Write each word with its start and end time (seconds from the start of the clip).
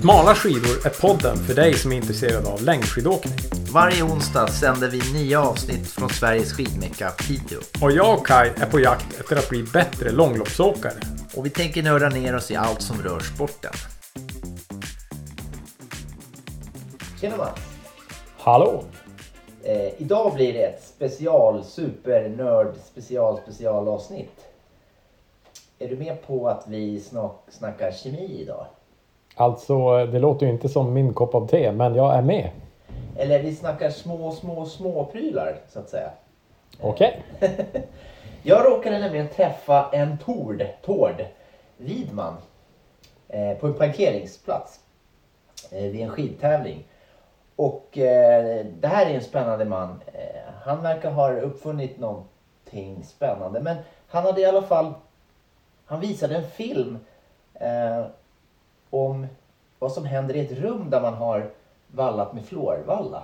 Smala 0.00 0.34
skidor 0.34 0.86
är 0.86 1.00
podden 1.00 1.36
för 1.36 1.54
dig 1.54 1.74
som 1.74 1.92
är 1.92 1.96
intresserad 1.96 2.46
av 2.46 2.62
längdskidåkning. 2.62 3.38
Varje 3.72 4.02
onsdag 4.02 4.46
sänder 4.46 4.88
vi 4.88 5.00
nya 5.12 5.42
avsnitt 5.42 5.90
från 5.90 6.08
Sveriges 6.08 6.52
skidmecka 6.52 7.10
Piteå. 7.10 7.58
Och 7.82 7.92
jag 7.92 8.18
och 8.18 8.26
Kai 8.26 8.48
är 8.48 8.66
på 8.66 8.80
jakt 8.80 9.20
efter 9.20 9.36
att 9.36 9.48
bli 9.48 9.62
bättre 9.62 10.10
långloppsåkare. 10.10 11.00
Och 11.36 11.46
vi 11.46 11.50
tänker 11.50 11.82
nörda 11.82 12.08
ner 12.08 12.36
oss 12.36 12.50
i 12.50 12.56
allt 12.56 12.82
som 12.82 13.02
rör 13.02 13.20
sporten. 13.20 13.72
Tjena 17.20 17.36
Mats! 17.36 17.60
Hallå! 18.38 18.84
Eh, 19.62 20.02
idag 20.02 20.34
blir 20.34 20.52
det 20.52 20.62
ett 20.62 20.82
special, 20.84 21.64
supernörd, 21.64 22.74
special, 22.84 23.38
specialavsnitt. 23.42 24.40
Är 25.78 25.88
du 25.88 25.96
med 25.96 26.26
på 26.26 26.48
att 26.48 26.64
vi 26.68 27.00
snack, 27.00 27.36
snackar 27.50 27.92
kemi 27.92 28.40
idag? 28.42 28.66
Alltså, 29.34 30.06
det 30.06 30.18
låter 30.18 30.46
ju 30.46 30.52
inte 30.52 30.68
som 30.68 30.92
min 30.92 31.14
kopp 31.14 31.34
av 31.34 31.48
te, 31.48 31.72
men 31.72 31.94
jag 31.94 32.14
är 32.14 32.22
med. 32.22 32.50
Eller 33.16 33.42
vi 33.42 33.54
snackar 33.54 33.90
små, 33.90 34.32
små, 34.32 34.66
små 34.66 35.04
prylar 35.04 35.56
så 35.68 35.78
att 35.78 35.88
säga. 35.88 36.10
Okej. 36.80 37.22
Jag 38.42 38.66
råkade 38.66 38.98
nämligen 38.98 39.28
träffa 39.28 39.90
en 39.92 40.18
Tord, 40.18 40.66
Tord 40.82 41.24
Widman 41.76 42.36
eh, 43.28 43.56
på 43.58 43.66
en 43.66 43.74
parkeringsplats 43.74 44.80
eh, 45.70 45.82
vid 45.82 46.00
en 46.00 46.10
skidtävling. 46.10 46.84
Och 47.56 47.98
eh, 47.98 48.66
det 48.80 48.88
här 48.88 49.06
är 49.06 49.14
en 49.14 49.20
spännande 49.20 49.64
man. 49.64 50.00
Eh, 50.12 50.52
han 50.62 50.82
verkar 50.82 51.10
ha 51.10 51.32
uppfunnit 51.32 51.98
någonting 51.98 53.04
spännande. 53.04 53.60
Men 53.60 53.76
han 54.08 54.24
hade 54.24 54.40
i 54.40 54.44
alla 54.44 54.62
fall, 54.62 54.92
han 55.84 56.00
visade 56.00 56.36
en 56.36 56.50
film 56.50 56.98
eh, 57.54 58.04
om 58.90 59.26
vad 59.78 59.92
som 59.92 60.04
händer 60.04 60.36
i 60.36 60.40
ett 60.40 60.52
rum 60.58 60.90
där 60.90 61.00
man 61.00 61.14
har 61.14 61.50
vallat 61.86 62.32
med 62.32 62.44
fluorvalla. 62.44 63.22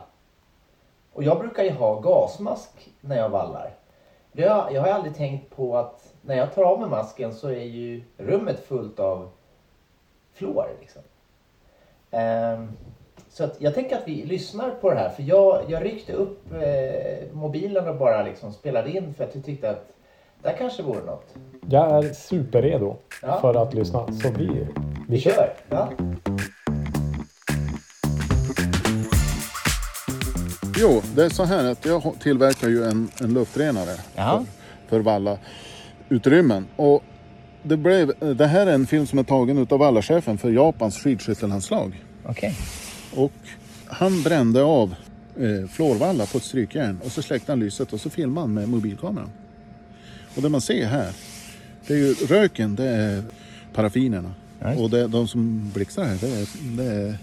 Och 1.12 1.22
jag 1.22 1.38
brukar 1.38 1.64
ju 1.64 1.70
ha 1.70 2.00
gasmask 2.00 2.90
när 3.00 3.16
jag 3.16 3.28
vallar. 3.28 3.70
Jag, 4.32 4.72
jag 4.72 4.82
har 4.82 4.88
aldrig 4.88 5.14
tänkt 5.14 5.56
på 5.56 5.76
att 5.76 6.12
när 6.22 6.36
jag 6.36 6.54
tar 6.54 6.62
av 6.64 6.80
mig 6.80 6.88
masken 6.88 7.34
så 7.34 7.48
är 7.48 7.64
ju 7.64 8.02
rummet 8.18 8.60
fullt 8.60 9.00
av 9.00 9.28
fluor. 10.32 10.66
Liksom. 10.80 11.02
Ehm, 12.10 12.68
så 13.28 13.48
jag 13.58 13.74
tänker 13.74 13.96
att 13.96 14.08
vi 14.08 14.24
lyssnar 14.24 14.70
på 14.70 14.90
det 14.90 14.96
här 14.96 15.08
för 15.10 15.22
jag, 15.22 15.62
jag 15.68 15.84
ryckte 15.84 16.12
upp 16.12 16.52
eh, 16.52 17.32
mobilen 17.32 17.88
och 17.88 17.96
bara 17.96 18.22
liksom 18.22 18.52
spelade 18.52 18.90
in 18.90 19.14
för 19.14 19.24
att 19.24 19.34
jag 19.34 19.44
tyckte 19.44 19.70
att 19.70 19.92
det 20.42 20.48
här 20.48 20.56
kanske 20.56 20.82
vore 20.82 21.04
något. 21.04 21.34
Jag 21.68 22.04
är 22.04 22.12
superredo 22.12 22.96
Ja. 23.22 23.40
för 23.40 23.54
att 23.54 23.74
lyssna, 23.74 24.06
så 24.12 24.30
vi, 24.38 24.66
vi 25.08 25.20
kör. 25.20 25.52
Ja. 25.68 25.92
Jo, 30.78 31.02
det 31.14 31.24
är 31.24 31.28
så 31.28 31.44
här 31.44 31.64
att 31.64 31.84
jag 31.84 32.14
tillverkar 32.20 32.68
ju 32.68 32.84
en, 32.84 33.08
en 33.20 33.34
luftrenare 33.34 33.96
för, 34.14 34.44
för 34.88 35.00
valla 35.00 35.38
utrymmen. 36.08 36.66
Och 36.76 37.02
det, 37.62 37.76
blev, 37.76 38.12
det 38.36 38.46
här 38.46 38.66
är 38.66 38.72
en 38.72 38.86
film 38.86 39.06
som 39.06 39.18
är 39.18 39.22
tagen 39.22 39.58
utav 39.58 39.78
vallachefen 39.78 40.38
för 40.38 40.50
Japans 40.50 40.98
skidskyttelandslag. 40.98 42.02
Okej. 42.24 42.54
Och 43.14 43.32
han 43.86 44.22
brände 44.22 44.62
av 44.62 44.94
eh, 45.36 45.68
fluorvalla 45.68 46.26
på 46.26 46.38
ett 46.38 46.44
strykjärn 46.44 47.00
och 47.04 47.12
så 47.12 47.22
släckte 47.22 47.52
han 47.52 47.60
lyset 47.60 47.92
och 47.92 48.00
så 48.00 48.10
filmade 48.10 48.40
han 48.40 48.54
med 48.54 48.68
mobilkameran. 48.68 49.30
Och 50.36 50.42
det 50.42 50.48
man 50.48 50.60
ser 50.60 50.86
här, 50.86 51.12
det 51.86 51.94
är 51.94 51.98
ju 51.98 52.14
röken, 52.14 52.76
det 52.76 52.88
är 52.88 53.22
paraffinerna. 53.74 54.34
Just 54.64 54.80
Och 54.80 54.90
det, 54.90 55.06
de 55.06 55.28
som 55.28 55.70
blixtrar 55.74 56.04
här, 56.04 56.16
det 56.20 56.26
är, 56.28 56.46
det 56.76 56.84
är 56.84 57.18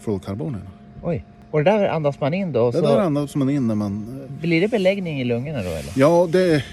fluorkarbonerna. 0.00 0.64
Oj. 1.02 1.24
Och 1.50 1.64
det 1.64 1.70
där 1.70 1.88
andas 1.88 2.20
man 2.20 2.34
in 2.34 2.52
då? 2.52 2.60
Och 2.60 2.72
Det 2.72 2.78
så 2.78 2.86
där 2.86 2.98
andas 2.98 3.36
man 3.36 3.50
in 3.50 3.66
när 3.68 3.74
man 3.74 4.20
blir 4.40 4.60
det 4.60 4.68
beläggning 4.68 5.20
i 5.20 5.24
lungorna 5.24 5.62
då 5.62 5.68
eller? 5.70 5.92
Ja, 5.96 6.28
det, 6.32 6.64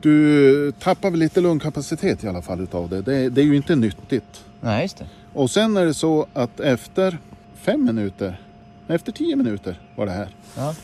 du 0.00 0.72
tappar 0.72 1.10
väl 1.10 1.20
lite 1.20 1.40
lungkapacitet 1.40 2.24
i 2.24 2.28
alla 2.28 2.42
fall 2.42 2.60
utav 2.60 2.88
det. 2.88 3.02
det. 3.02 3.28
Det 3.28 3.40
är 3.40 3.44
ju 3.44 3.56
inte 3.56 3.76
nyttigt. 3.76 4.44
Nej, 4.60 4.82
just 4.82 4.96
det. 4.98 5.06
Och 5.32 5.50
sen 5.50 5.76
är 5.76 5.84
det 5.86 5.94
så 5.94 6.26
att 6.32 6.60
efter 6.60 7.18
fem 7.54 7.84
minuter, 7.84 8.40
efter 8.88 9.12
tio 9.12 9.36
minuter 9.36 9.80
var 9.96 10.06
det 10.06 10.12
här, 10.12 10.28
Ja. 10.56 10.74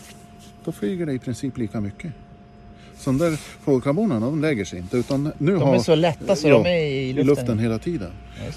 då 0.65 0.73
flyger 0.73 1.07
det 1.07 1.13
i 1.13 1.19
princip 1.19 1.59
lika 1.59 1.81
mycket. 1.81 2.13
Så 2.99 3.11
de 3.11 3.19
där 3.19 3.37
fluorkarbonerna, 3.37 4.27
de 4.27 4.41
lägger 4.41 4.65
sig 4.65 4.79
inte. 4.79 4.97
Utan 4.97 5.33
nu 5.39 5.53
De 5.55 5.63
har, 5.63 5.75
är 5.75 5.79
så 5.79 5.95
lätta 5.95 6.37
så 6.37 6.49
ja, 6.49 6.59
de 6.63 6.67
är 6.69 6.77
i 6.85 7.09
i 7.09 7.13
luften. 7.13 7.27
luften 7.27 7.59
hela 7.59 7.79
tiden. 7.79 8.11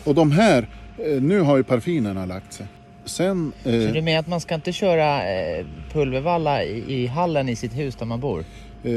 Och 0.04 0.16
de 0.16 0.32
här, 0.32 0.68
eh, 0.98 1.22
nu 1.22 1.40
har 1.42 1.58
ju 1.58 1.64
paraffinerna 1.64 2.26
lagt 2.26 2.54
sig. 2.54 2.66
Sen, 3.06 3.52
Så 3.64 3.70
eh, 3.70 3.92
du 3.94 4.02
menar 4.02 4.20
att 4.20 4.28
man 4.28 4.42
ska 4.42 4.56
inte 4.56 4.72
köra 4.72 5.24
eh, 5.40 5.66
pulvervalla 5.94 6.64
i, 6.64 6.94
i 7.04 7.08
hallen 7.08 7.50
i 7.50 7.56
sitt 7.56 7.78
hus 7.78 7.96
där 7.96 8.06
man 8.06 8.20
bor? 8.20 8.40
eh, 8.84 8.92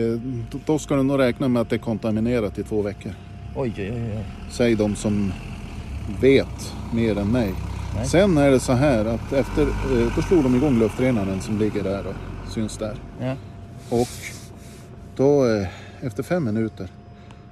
då- 0.50 0.58
då 0.66 0.78
ska 0.78 0.94
du 0.96 1.02
nog 1.02 1.18
räkna 1.18 1.48
med 1.48 1.62
att 1.62 1.70
det 1.70 1.76
är 1.76 1.80
kontaminerat 1.80 2.58
i 2.58 2.62
två 2.62 2.82
veckor. 2.82 3.12
Oj, 3.56 3.72
oj, 3.78 3.90
oj. 3.92 4.00
oj. 4.16 4.24
Säg 4.50 4.74
de 4.74 4.96
som 4.96 5.32
vet 6.20 6.72
mer 6.94 7.18
än 7.18 7.28
mig. 7.28 7.50
Nej. 7.96 8.06
Sen 8.06 8.38
är 8.38 8.50
det 8.50 8.60
så 8.60 8.72
här 8.72 9.04
att 9.04 9.32
efter, 9.32 9.66
då 10.16 10.22
slog 10.22 10.42
de 10.42 10.54
igång 10.56 10.78
luftrenaren 10.78 11.40
som 11.40 11.58
ligger 11.58 11.82
där 11.82 12.04
och 12.06 12.52
syns 12.52 12.78
där. 12.78 12.94
Ja. 13.20 13.34
Och 13.90 14.08
då 15.16 15.46
eh, 15.48 15.68
efter 16.00 16.22
fem 16.22 16.44
minuter 16.44 16.88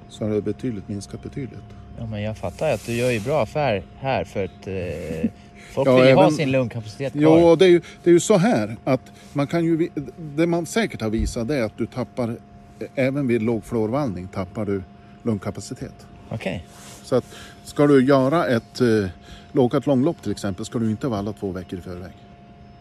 så 0.09 0.23
har 0.25 0.31
det 0.31 0.41
betydligt 0.41 0.87
minskat 0.87 1.23
betydligt. 1.23 1.59
Ja, 1.99 2.05
men 2.05 2.21
jag 2.21 2.37
fattar 2.37 2.73
att 2.73 2.85
du 2.85 2.93
gör 2.93 3.11
ju 3.11 3.19
bra 3.19 3.41
affär 3.43 3.83
här 3.99 4.23
för 4.23 4.45
att 4.45 4.67
eh, 4.67 5.29
folk 5.73 5.87
Ja, 5.87 5.95
vill 5.95 6.07
ju 6.07 6.13
ha 6.13 6.21
även- 6.23 6.31
sin 6.35 6.51
lungkapacitet 6.51 7.13
kvar. 7.13 7.21
Jo, 7.21 7.55
det 7.55 7.65
är, 7.65 7.69
ju, 7.69 7.81
det 8.03 8.09
är 8.09 8.13
ju 8.13 8.19
så 8.19 8.37
här 8.37 8.75
att 8.83 9.01
man 9.33 9.47
kan 9.47 9.65
ju, 9.65 9.89
det 10.17 10.47
man 10.47 10.65
säkert 10.65 11.01
har 11.01 11.09
visat 11.09 11.49
är 11.49 11.63
att 11.63 11.77
du 11.77 11.85
tappar, 11.85 12.29
eh, 12.29 12.87
även 12.95 13.27
vid 13.27 13.41
låg 13.41 13.63
fluorvallning 13.63 14.27
tappar 14.27 14.65
du 14.65 14.83
lungkapacitet. 15.23 16.07
Okej. 16.29 16.65
Så 17.03 17.15
att 17.15 17.25
ska 17.63 17.87
du 17.87 18.05
göra 18.05 18.45
ett 18.47 18.81
eh, 18.81 19.05
lågat 19.51 19.85
långlopp 19.85 20.21
till 20.21 20.31
exempel 20.31 20.65
ska 20.65 20.79
du 20.79 20.91
inte 20.91 21.07
valla 21.07 21.33
två 21.33 21.51
veckor 21.51 21.79
i 21.79 21.81
förväg. 21.81 22.11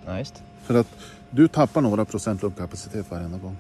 Ja, 0.07 0.19
just. 0.19 0.43
För 0.62 0.75
att 0.75 0.89
du 1.31 1.49
tappar 1.49 1.81
några 1.81 2.05
procent 2.05 2.43
lungkapacitet 2.43 3.11
varenda 3.11 3.39
gång. 3.39 3.57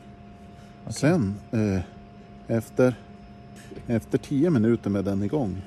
Sen 0.88 1.34
eh, 1.52 1.80
efter, 2.56 2.94
efter 3.86 4.18
10 4.18 4.50
minuter 4.50 4.90
med 4.90 5.04
den 5.04 5.22
igång 5.22 5.62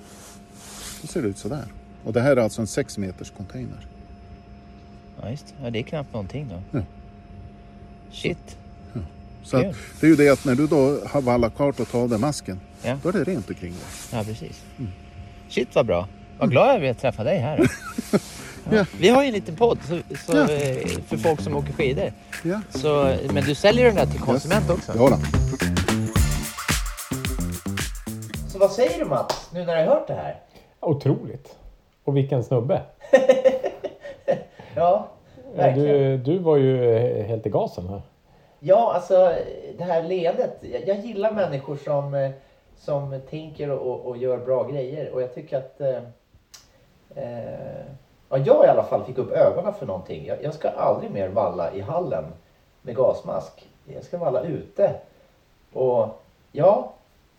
så 1.01 1.07
ser 1.07 1.22
det 1.22 1.28
ut 1.28 1.38
sådär. 1.38 1.66
Och 2.03 2.13
det 2.13 2.22
här 2.22 2.38
är 2.38 2.41
alltså 2.41 2.62
en 2.62 2.68
6 2.68 2.97
meters 2.97 3.31
container. 3.38 3.88
Ja, 5.22 5.29
just. 5.29 5.53
Ja, 5.63 5.69
det 5.69 5.79
är 5.79 5.84
knappt 5.84 6.13
någonting 6.13 6.50
då. 6.50 6.79
Ja. 6.79 6.85
Shit. 8.12 8.57
Så 9.44 9.57
att, 9.57 9.75
det 10.00 10.06
är 10.06 10.09
ju 10.09 10.16
det 10.16 10.29
att 10.29 10.46
när 10.46 10.56
du 10.56 10.68
då 10.68 11.00
har 11.07 11.22
vallat 11.22 11.56
klart 11.56 11.79
och 11.79 11.88
tar 11.88 12.00
av 12.00 12.09
dig 12.09 12.19
masken 12.19 12.59
Ja. 12.84 13.00
då 13.03 13.09
är 13.09 13.13
det 13.13 13.23
rent 13.23 13.50
omkring 13.50 13.72
dig. 13.72 13.81
Ja, 14.12 14.23
precis. 14.23 14.63
Mm. 14.79 14.91
Shit 15.50 15.75
vad 15.75 15.85
bra. 15.85 16.07
Vad 16.38 16.52
glad 16.52 16.73
jag 16.73 16.79
blir 16.79 16.91
att 16.91 17.00
träffa 17.00 17.23
dig 17.23 17.40
här. 17.40 17.59
Ja. 18.72 18.85
Vi 19.00 19.09
har 19.09 19.22
ju 19.24 19.28
en 19.28 19.34
liten 19.34 19.56
podd 19.56 19.78
så, 19.84 20.00
så, 20.25 20.38
Ja. 20.38 20.41
eh, 20.44 20.88
för 21.07 21.18
folk 21.18 21.41
som 21.41 21.56
åker 21.57 21.74
skidor. 21.74 22.12
Ja, 22.44 22.62
Så, 22.69 23.16
men 23.34 23.44
du 23.44 23.56
säljer 23.56 23.85
den 23.85 23.96
där 23.96 24.06
till 24.06 24.19
konsument 24.22 24.69
också? 24.69 24.91
ja 24.96 25.09
då. 25.09 25.18
Så 28.50 28.59
vad 28.59 28.72
säger 28.72 29.00
du 29.00 29.06
Mats, 29.06 29.50
nu 29.53 29.66
när 29.66 29.75
du 29.75 29.81
har 29.90 29.96
hört 29.96 30.07
det 30.07 30.13
här? 30.13 30.40
Otroligt. 30.79 31.56
Och 32.03 32.18
vilken 32.18 32.44
snubbe. 32.44 32.81
Ja, 34.75 35.07
verkligen. 35.56 35.97
Du, 35.97 36.18
du 36.18 36.40
var 36.40 36.57
ju 36.57 36.96
eh, 36.96 37.25
helt 37.25 37.46
i 37.46 37.50
gasen 37.50 37.88
här. 37.90 38.02
Ja, 38.59 38.94
alltså 38.96 39.35
det 39.78 39.84
här 39.84 40.03
leendet. 40.03 40.57
Jag, 40.62 40.87
jag 40.87 41.05
gillar 41.05 41.32
människor 41.32 41.76
som, 41.84 42.14
eh, 42.14 42.32
som 42.78 43.20
tänker 43.29 43.70
och, 43.70 44.05
och 44.05 44.17
gör 44.17 44.37
bra 44.37 44.64
grejer. 44.67 45.09
Och 45.11 45.22
jag 45.22 45.35
tycker 45.35 45.58
att 45.58 45.82
eh, 45.82 45.97
eh, 47.16 47.85
ja, 48.38 48.44
jag 48.46 48.66
i 48.66 48.68
alla 48.68 48.84
fall 48.84 49.03
fick 49.03 49.18
upp 49.18 49.32
ögonen 49.32 49.74
för 49.74 49.85
någonting. 49.85 50.26
Jag, 50.26 50.38
jag 50.44 50.53
ska 50.53 50.70
aldrig 50.70 51.12
mer 51.12 51.30
valla 51.30 51.74
i 51.74 51.82
hallen 51.82 52.24
med 52.82 52.96
gasmask. 52.96 53.68
Jag 53.96 54.03
ska 54.03 54.18
valla 54.18 54.41
ute. 54.41 54.91
Och 55.74 56.08
ja, 56.52 56.90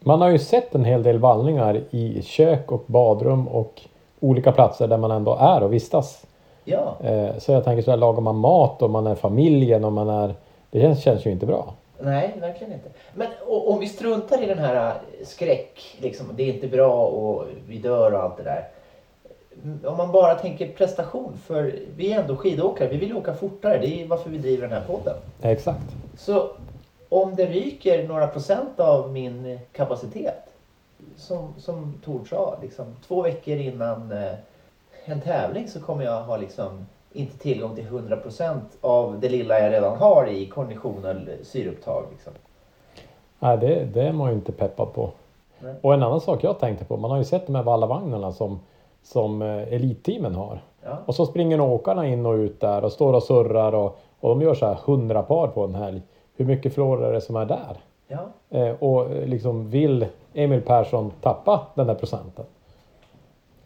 Man 0.00 0.20
har 0.20 0.28
ju 0.28 0.38
sett 0.38 0.74
en 0.74 0.84
hel 0.84 1.02
del 1.02 1.18
vallningar 1.18 1.80
i 1.90 2.22
kök 2.22 2.72
och 2.72 2.82
badrum 2.86 3.48
och 3.48 3.80
olika 4.20 4.52
platser 4.52 4.86
där 4.88 4.96
man 4.98 5.10
ändå 5.10 5.36
är 5.40 5.62
och 5.62 5.72
vistas. 5.72 6.26
ja, 6.64 6.94
Eh, 7.00 7.38
Så 7.38 7.52
jag 7.52 7.64
tänker 7.64 7.82
så 7.82 7.90
här, 7.90 7.98
lagar 7.98 8.20
man 8.20 8.36
mat 8.36 8.82
och 8.82 8.90
man 8.90 9.06
är 9.06 9.14
familjen 9.14 9.84
och 9.84 9.92
man 9.92 10.08
är... 10.08 10.34
Det 10.70 10.80
känns, 10.80 11.02
känns 11.02 11.26
ju 11.26 11.30
inte 11.30 11.46
bra. 11.46 11.74
nej, 11.98 12.34
verkligen 12.40 12.72
inte. 12.72 12.88
Men 13.14 13.28
om 13.48 13.78
vi 13.80 13.88
struntar 13.88 14.42
i 14.42 14.46
den 14.46 14.58
här 14.58 14.86
eh, 14.86 14.92
skräck, 15.26 15.96
liksom, 15.98 16.26
det 16.34 16.42
är 16.42 16.54
inte 16.54 16.68
bra 16.68 17.06
och 17.06 17.44
vi 17.68 17.78
dör 17.78 18.14
och 18.14 18.20
allt 18.22 18.36
det 18.36 18.42
där. 18.42 18.64
Om 19.84 19.96
man 19.96 20.12
bara 20.12 20.34
tänker 20.34 20.72
prestation, 20.72 21.38
för 21.46 21.78
vi 21.96 22.12
är 22.12 22.20
ändå 22.20 22.36
skidåkare, 22.36 22.88
vi 22.88 22.96
vill 22.96 23.16
åka 23.16 23.34
fortare, 23.34 23.78
det 23.78 24.02
är 24.02 24.06
varför 24.06 24.30
vi 24.30 24.38
driver 24.38 24.68
den 24.68 24.78
här 24.78 24.86
podden. 24.86 25.16
Exakt. 25.42 25.96
Så 26.18 26.50
om 27.08 27.34
det 27.36 27.46
ryker 27.46 28.08
några 28.08 28.26
procent 28.26 28.80
av 28.80 29.12
min 29.12 29.58
kapacitet, 29.72 30.44
som, 31.16 31.54
som 31.58 31.94
Tord 32.04 32.28
sa, 32.28 32.58
liksom, 32.62 32.86
två 33.06 33.22
veckor 33.22 33.56
innan, 33.56 34.12
eh, 34.12 34.34
en 35.04 35.20
tävling 35.20 35.68
så 35.68 35.80
kommer 35.80 36.04
jag 36.04 36.22
ha 36.22 36.36
liksom 36.36 36.86
inte 37.12 37.38
tillgång 37.38 37.74
till 37.74 37.86
100% 37.86 38.60
av 38.80 39.20
det 39.20 39.28
lilla 39.28 39.60
jag 39.60 39.72
redan 39.72 39.98
har 39.98 40.26
i 40.26 40.46
konditionell 40.46 41.30
syreupptag. 41.42 42.04
Liksom. 42.10 42.32
Nej, 43.38 43.58
det, 43.58 43.84
det 43.84 44.02
är 44.02 44.12
man 44.12 44.28
ju 44.28 44.34
inte 44.34 44.52
peppad 44.52 44.92
på. 44.92 45.10
Nej. 45.58 45.74
Och 45.80 45.94
en 45.94 46.02
annan 46.02 46.20
sak 46.20 46.44
jag 46.44 46.58
tänkte 46.58 46.84
på, 46.84 46.96
man 46.96 47.10
har 47.10 47.18
ju 47.18 47.24
sett 47.24 47.46
de 47.46 47.54
här 47.54 47.62
vallavagnarna 47.62 48.32
som, 48.32 48.60
som 49.04 49.42
eh, 49.42 49.72
elitteamen 49.72 50.34
har. 50.34 50.60
Ja. 50.84 50.98
Och 51.06 51.14
så 51.14 51.26
springer 51.26 51.60
åkarna 51.60 52.06
in 52.06 52.26
och 52.26 52.34
ut 52.34 52.60
där 52.60 52.84
och 52.84 52.92
står 52.92 53.12
och 53.12 53.22
surrar 53.22 53.74
och, 53.74 53.98
och 54.20 54.28
de 54.28 54.42
gör 54.42 54.54
så 54.54 54.66
här 54.66 54.78
100 54.84 55.22
par 55.22 55.48
på 55.48 55.64
en 55.64 55.74
helg. 55.74 56.02
Hur 56.36 56.44
mycket 56.44 56.74
förlorare 56.74 57.20
som 57.20 57.36
är 57.36 57.44
där? 57.44 57.76
Ja. 58.08 58.26
Eh, 58.50 58.74
och 58.78 59.12
eh, 59.12 59.26
liksom 59.26 59.70
vill 59.70 60.06
Emil 60.34 60.60
Persson 60.60 61.12
tappa 61.20 61.66
den 61.74 61.86
där 61.86 61.94
procenten? 61.94 62.44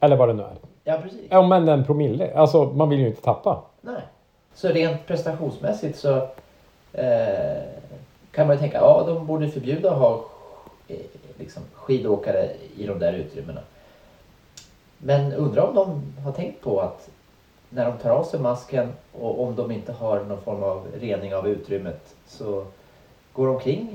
Eller 0.00 0.16
vad 0.16 0.28
det 0.28 0.34
nu 0.34 0.42
är. 0.42 0.56
ja, 0.84 0.98
precis. 1.02 1.26
Ja 1.30 1.46
men 1.46 1.68
en 1.68 1.84
promille. 1.84 2.34
Alltså 2.34 2.64
man 2.64 2.88
vill 2.88 3.00
ju 3.00 3.06
inte 3.06 3.22
tappa. 3.22 3.62
Nej. 3.80 4.02
Så 4.54 4.68
rent 4.68 5.06
prestationsmässigt 5.06 5.98
så 5.98 6.16
eh, 6.92 7.62
kan 8.30 8.46
man 8.46 8.56
ju 8.56 8.60
tänka 8.60 8.76
ja 8.76 9.04
de 9.06 9.26
borde 9.26 9.48
förbjuda 9.48 9.90
att 9.90 9.98
ha 9.98 10.24
eh, 10.88 10.96
liksom, 11.38 11.62
skidåkare 11.74 12.48
i 12.76 12.86
de 12.86 12.98
där 12.98 13.12
utrymmena. 13.12 13.60
Men 14.98 15.32
undrar 15.32 15.62
om 15.62 15.74
de 15.74 16.02
har 16.24 16.32
tänkt 16.32 16.60
på 16.60 16.80
att 16.80 17.10
när 17.70 17.84
de 17.84 17.98
tar 17.98 18.10
av 18.10 18.24
sig 18.24 18.40
masken 18.40 18.92
och 19.20 19.42
om 19.42 19.54
de 19.54 19.70
inte 19.70 19.92
har 19.92 20.24
någon 20.24 20.40
form 20.40 20.62
av 20.62 20.86
rening 21.00 21.34
av 21.34 21.48
utrymmet 21.48 22.14
så 22.26 22.64
går 23.32 23.46
de 23.46 23.54
omkring 23.54 23.88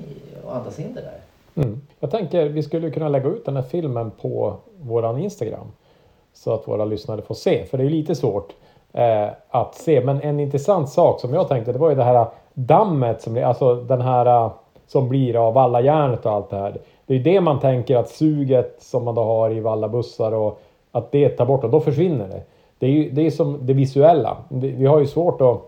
och 0.45 0.55
andas 0.55 0.79
in 0.79 0.93
det 0.95 1.01
där. 1.01 1.19
Mm. 1.63 1.81
Jag 1.99 2.11
tänker 2.11 2.45
vi 2.45 2.63
skulle 2.63 2.91
kunna 2.91 3.09
lägga 3.09 3.29
ut 3.29 3.45
den 3.45 3.55
här 3.55 3.63
filmen 3.63 4.11
på 4.11 4.55
våran 4.81 5.19
Instagram. 5.19 5.67
Så 6.33 6.53
att 6.53 6.67
våra 6.67 6.85
lyssnare 6.85 7.21
får 7.21 7.35
se. 7.35 7.65
För 7.65 7.77
det 7.77 7.83
är 7.83 7.89
lite 7.89 8.15
svårt 8.15 8.53
eh, 8.93 9.29
att 9.49 9.75
se. 9.75 10.05
Men 10.05 10.21
en 10.21 10.39
intressant 10.39 10.89
sak 10.89 11.19
som 11.19 11.33
jag 11.33 11.47
tänkte 11.47 11.71
det 11.71 11.79
var 11.79 11.89
ju 11.89 11.95
det 11.95 12.03
här 12.03 12.27
dammet 12.53 13.21
som 13.21 13.33
blir, 13.33 13.43
alltså 13.43 13.75
den 13.75 14.01
här 14.01 14.25
eh, 14.25 14.51
som 14.87 15.09
blir 15.09 15.47
av 15.47 15.53
vallajärnet 15.53 16.25
och 16.25 16.31
allt 16.31 16.49
det 16.49 16.57
här. 16.57 16.77
Det 17.05 17.13
är 17.13 17.17
ju 17.17 17.23
det 17.23 17.41
man 17.41 17.59
tänker 17.59 17.97
att 17.97 18.09
suget 18.09 18.81
som 18.81 19.03
man 19.03 19.15
då 19.15 19.23
har 19.23 19.49
i 19.49 19.59
vallabussar 19.59 20.31
och 20.31 20.61
att 20.95 21.11
det 21.11 21.29
tar 21.29 21.45
bort 21.45 21.63
och 21.63 21.69
då 21.69 21.79
försvinner 21.79 22.27
det. 22.27 22.41
Det 22.79 22.85
är 22.85 22.89
ju 22.91 23.09
det 23.09 23.21
är 23.27 23.31
som 23.31 23.65
det 23.65 23.73
visuella. 23.73 24.37
Vi 24.49 24.85
har 24.85 24.99
ju 24.99 25.07
svårt 25.07 25.41
att 25.41 25.61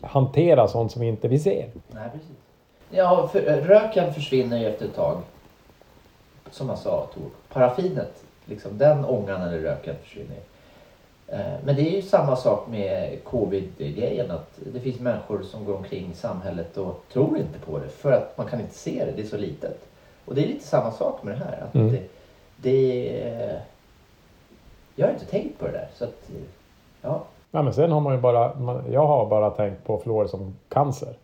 hantera 0.00 0.68
sånt 0.68 0.92
som 0.92 1.02
inte 1.02 1.28
vi 1.28 1.38
ser. 1.38 1.66
Nej, 1.88 2.08
precis. 2.12 2.36
Ja, 2.90 3.28
för, 3.32 3.40
röken 3.40 4.14
försvinner 4.14 4.58
ju 4.58 4.66
efter 4.66 4.84
ett 4.84 4.94
tag. 4.94 5.16
Som 6.50 6.66
man 6.66 6.76
sa, 6.76 7.06
Tor. 7.14 7.22
Paraffinet, 7.52 8.22
liksom, 8.44 8.78
den 8.78 9.04
ångan 9.04 9.42
eller 9.42 9.58
röken 9.58 9.94
försvinner. 10.02 10.36
Eh, 11.26 11.38
Men 11.64 11.76
det 11.76 11.82
är 11.82 11.96
ju 11.96 12.02
samma 12.02 12.36
sak 12.36 12.66
med 12.70 13.18
covid-grejen. 13.24 14.30
Att 14.30 14.58
det 14.72 14.80
finns 14.80 15.00
människor 15.00 15.42
som 15.42 15.64
går 15.64 15.76
omkring 15.76 16.10
i 16.12 16.14
samhället 16.14 16.76
och 16.76 17.02
tror 17.12 17.36
inte 17.38 17.58
på 17.58 17.78
det. 17.78 17.88
För 17.88 18.12
att 18.12 18.38
man 18.38 18.46
kan 18.46 18.60
inte 18.60 18.74
se 18.74 19.04
det, 19.04 19.12
det 19.16 19.22
är 19.22 19.26
så 19.26 19.36
litet. 19.36 19.78
Och 20.24 20.34
det 20.34 20.42
är 20.44 20.46
lite 20.46 20.66
samma 20.66 20.90
sak 20.90 21.22
med 21.22 21.34
det 21.34 21.44
här. 21.44 21.64
Att 21.68 21.74
Mm. 21.74 21.92
det, 21.92 22.02
det, 22.56 23.60
jag 24.98 25.06
har 25.06 25.12
inte 25.12 25.26
tänkt 25.26 25.58
på 25.58 25.66
det 25.66 25.72
där. 25.72 25.88
Så 25.94 26.04
att, 26.04 26.30
ja, 27.02 27.22
Ja, 27.50 27.62
men 27.62 27.72
sen 27.72 27.92
har 27.92 28.00
man 28.00 28.14
ju 28.14 28.20
bara, 28.20 28.54
man, 28.54 28.92
jag 28.92 29.06
har 29.06 29.26
bara 29.26 29.50
tänkt 29.50 29.84
på 29.84 29.98
fluor 29.98 30.26
som 30.26 30.56
cancer. 30.68 31.14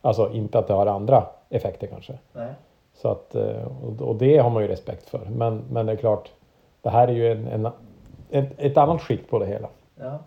Alltså 0.00 0.32
inte 0.32 0.58
att 0.58 0.66
det 0.66 0.72
har 0.72 0.86
andra 0.86 1.26
effekter 1.48 1.86
kanske. 1.86 2.18
nej. 2.32 2.54
Så 2.94 3.08
att, 3.08 3.34
eh, 3.34 3.66
och, 4.00 4.16
det 4.16 4.38
har 4.38 4.50
man 4.50 4.62
ju 4.62 4.68
respekt 4.68 5.08
för. 5.08 5.18
Men, 5.18 5.62
men 5.70 5.86
det 5.86 5.92
är 5.92 5.96
klart, 5.96 6.32
det 6.82 6.90
här 6.90 7.08
är 7.08 7.12
ju 7.12 7.32
en, 7.32 7.46
en, 7.46 7.72
ett, 8.30 8.52
ett 8.56 8.76
annat 8.76 9.02
skikt 9.02 9.30
på 9.30 9.38
det 9.38 9.46
hela. 9.46 9.68
Ja. 9.94 10.18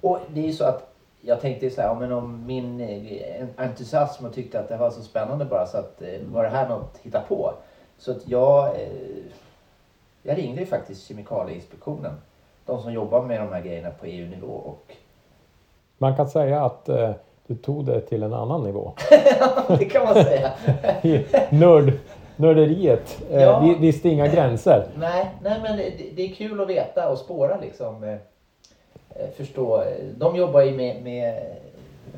Och 0.00 0.18
det 0.28 0.40
är 0.40 0.46
ju 0.46 0.52
så 0.52 0.64
att 0.64 0.94
jag 1.20 1.40
tänkte 1.40 1.70
så 1.70 1.80
här, 1.80 1.94
men 1.94 2.12
om 2.12 2.46
min 2.46 2.80
eh, 2.80 3.46
entusiasm 3.56 4.26
och 4.26 4.34
tyckte 4.34 4.60
att 4.60 4.68
det 4.68 4.76
var 4.76 4.90
så 4.90 5.02
spännande 5.02 5.44
bara 5.44 5.66
så 5.66 5.78
att 5.78 6.02
eh, 6.02 6.20
var 6.32 6.42
det 6.42 6.48
här 6.48 6.68
något 6.68 6.94
att 6.94 7.00
hitta 7.02 7.20
på? 7.20 7.54
Så 7.98 8.10
att 8.10 8.28
jag, 8.28 8.66
eh, 8.66 8.88
jag 10.22 10.38
ringde 10.38 10.60
ju 10.60 10.66
faktiskt 10.66 11.06
Kemikalieinspektionen. 11.08 12.12
De 12.66 12.82
som 12.82 12.92
jobbar 12.92 13.22
med 13.22 13.40
de 13.40 13.52
här 13.52 13.60
grejerna 13.60 13.90
på 13.90 14.06
EU-nivå 14.06 14.46
och 14.52 14.92
Man 15.98 16.16
kan 16.16 16.28
säga 16.28 16.64
att 16.64 16.88
eh, 16.88 17.10
du 17.46 17.54
tog 17.54 17.84
det 17.86 18.00
till 18.00 18.22
en 18.22 18.34
annan 18.34 18.62
nivå. 18.64 18.92
det 19.78 19.84
kan 19.84 20.04
man 20.04 20.14
säga. 20.14 20.50
Nörd, 21.50 21.92
nörderiet 22.36 23.22
eh, 23.30 23.42
Ja. 23.42 23.60
vi- 23.60 23.74
visste 23.74 24.08
inga 24.08 24.26
gränser. 24.28 24.86
nej, 24.98 25.30
nej, 25.42 25.60
men 25.62 25.76
det, 25.76 25.92
det 26.16 26.22
är 26.22 26.34
kul 26.34 26.60
att 26.60 26.68
veta 26.68 27.08
och 27.08 27.18
spåra 27.18 27.60
liksom. 27.60 28.04
Eh, 28.04 28.10
eh, 29.10 29.28
förstå. 29.36 29.84
De 30.16 30.36
jobbar 30.36 30.62
ju 30.62 30.72
med, 30.76 31.02
med 31.02 31.42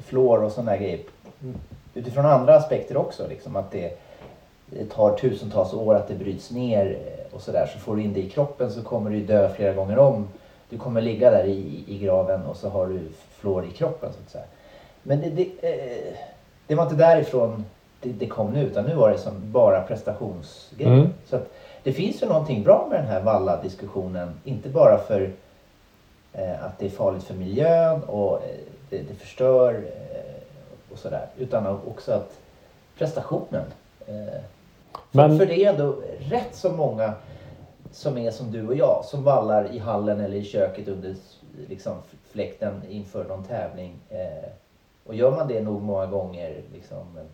fluor 0.06 0.44
och 0.44 0.52
sådana 0.52 0.76
grejer 0.76 0.98
utifrån 1.94 2.26
andra 2.26 2.54
aspekter 2.56 2.96
också. 2.96 3.28
Liksom, 3.28 3.56
att 3.56 3.70
det, 3.70 3.98
det 4.70 4.84
tar 4.84 5.16
tusentals 5.16 5.74
år 5.74 5.94
att 5.94 6.08
det 6.08 6.14
bryts 6.14 6.50
ner 6.50 6.86
eh, 6.86 7.34
och 7.34 7.42
sådär. 7.42 7.66
Så 7.66 7.78
får 7.78 7.96
du 7.96 8.02
in 8.02 8.12
det 8.12 8.20
i 8.20 8.30
kroppen 8.30 8.70
så 8.70 8.82
kommer 8.82 9.10
du 9.10 9.20
dö 9.20 9.54
flera 9.54 9.72
gånger 9.72 9.98
om. 9.98 10.28
Du 10.70 10.78
kommer 10.78 11.00
ligga 11.00 11.30
där 11.30 11.44
i, 11.44 11.84
i 11.86 11.98
graven 11.98 12.46
och 12.46 12.56
så 12.56 12.68
har 12.68 12.86
du 12.86 13.00
fluor 13.30 13.64
i 13.64 13.70
kroppen 13.70 14.12
så 14.12 14.18
att 14.24 14.30
säga. 14.30 14.44
Men 15.02 15.20
det, 15.20 15.30
det, 15.30 15.42
eh, 15.42 16.14
det 16.66 16.74
var 16.74 16.84
inte 16.84 16.96
därifrån 16.96 17.64
det, 18.00 18.08
det 18.08 18.26
kom 18.26 18.52
nu 18.52 18.62
utan 18.62 18.84
nu 18.84 18.94
var 18.94 19.10
det 19.10 19.18
som 19.18 19.52
bara 19.52 19.82
prestationsgrejer. 19.82 20.92
Mm. 20.92 21.08
Så 21.26 21.36
att 21.36 21.52
det 21.82 21.92
finns 21.92 22.22
ju 22.22 22.26
någonting 22.26 22.62
bra 22.62 22.86
med 22.90 23.00
den 23.00 23.06
här 23.06 23.20
valla-diskussionen. 23.20 24.40
Inte 24.44 24.68
bara 24.68 24.98
för 24.98 25.32
eh, 26.32 26.64
att 26.64 26.78
det 26.78 26.86
är 26.86 26.90
farligt 26.90 27.24
för 27.24 27.34
miljön 27.34 28.02
och 28.02 28.34
eh, 28.34 28.40
det, 28.90 28.98
det 28.98 29.14
förstör 29.14 29.74
eh, 29.74 30.92
och 30.92 30.98
sådär. 30.98 31.26
Utan 31.38 31.66
också 31.66 32.12
att 32.12 32.38
prestationen. 32.98 33.64
Eh, 34.06 34.40
Men- 35.12 35.38
för, 35.38 35.46
det 35.46 35.64
är 35.64 35.72
ändå 35.72 35.96
rätt 36.18 36.54
så 36.54 36.72
många 36.72 37.12
som 37.90 38.18
är 38.18 38.30
som 38.30 38.52
du 38.52 38.66
och 38.68 38.74
jag. 38.74 39.04
Som 39.04 39.24
vallar 39.24 39.74
i 39.74 39.78
hallen 39.78 40.20
eller 40.20 40.36
i 40.36 40.44
köket 40.44 40.88
under 40.88 41.14
liksom, 41.68 41.92
fläkten 42.30 42.82
inför 42.88 43.24
någon 43.24 43.44
tävling. 43.44 43.94
Eh, 44.08 44.48
och 45.06 45.14
gör 45.14 45.30
man 45.30 45.48
det 45.48 45.60
nog 45.62 45.82
många 45.82 46.06
gånger 46.06 46.62
liksom, 46.72 47.18
eh, 47.18 47.24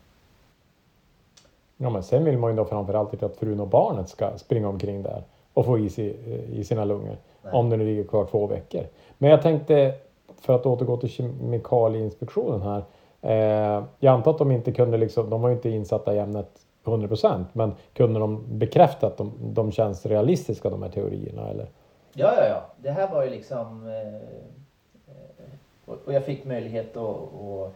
Ja, 1.76 1.90
men 1.90 2.02
sen 2.02 2.24
vill 2.24 2.38
man 2.38 2.50
ju 2.50 2.56
då 2.56 2.64
framförallt 2.64 3.12
inte 3.12 3.26
att 3.26 3.36
frun 3.36 3.60
och 3.60 3.69
barnet 3.69 4.08
ska 4.08 4.38
springa 4.38 4.69
omkring 4.69 5.02
där 5.02 5.22
och 5.54 5.64
få 5.64 5.78
is 5.78 5.98
i, 5.98 6.16
i 6.52 6.64
sina 6.64 6.84
lungor. 6.84 7.16
Nej. 7.43 7.52
Om 7.52 7.70
det 7.70 7.76
nu 7.76 7.84
ligger 7.84 8.04
kvar 8.04 8.26
två 8.31 8.46
veckor. 8.46 8.86
Men 9.19 9.31
jag 9.31 9.43
tänkte, 9.43 9.94
för 10.40 10.54
att 10.54 10.66
återgå 10.66 10.96
till 10.96 11.08
Kemikalieinspektionen 11.08 12.62
här. 12.62 12.84
Eh, 13.22 13.84
jag 13.98 14.14
antar 14.14 14.31
att 14.31 14.38
de 14.38 14.52
inte 14.52 14.72
kunde 14.72 14.96
liksom, 14.96 15.31
de 15.31 15.43
var 15.43 15.48
ju 15.48 15.54
inte 15.54 15.70
insatta 15.70 16.14
i 16.14 16.19
ämnet 16.19 16.50
100% 16.84 17.44
men 17.53 17.74
kunde 17.93 18.20
de 18.20 18.58
bekräfta 18.58 19.06
att 19.06 19.17
de, 19.17 19.32
de 19.41 19.72
känns 19.72 20.06
realistiska 20.06 20.70
de 20.70 20.82
här 20.82 20.91
teorierna 20.91 21.48
eller? 21.48 21.67
Ja, 22.12 22.34
ja, 22.36 22.46
ja. 22.48 22.67
Det 22.76 22.91
här 22.91 23.10
var 23.10 23.24
ju 23.24 23.31
liksom... 23.31 23.86
Eh, 23.86 24.14
eh, 24.14 25.94
och, 26.06 26.14
jag 26.14 26.24
fick 26.24 26.44
möjlighet 26.44 26.96
att, 26.96 27.17
att 27.34 27.72